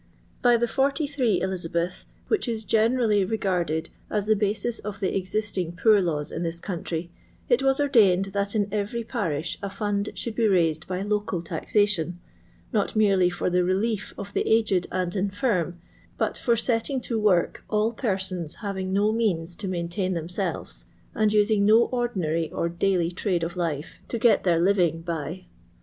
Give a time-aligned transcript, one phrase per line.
[0.41, 6.01] By the 43 Eliz., which is generally regarded as the basis of the existing poor
[6.01, 7.11] laws in this country,
[7.47, 12.19] it was ordained that in every parish a fund should be raised by local taxation,
[12.73, 15.79] not merely for the relief of the aged and infirm,
[16.17, 20.83] but for setting to work all persons having no vMans to maintain themsdceSf
[21.13, 25.45] and using no ordinary or dai/y trade of life to get their living by.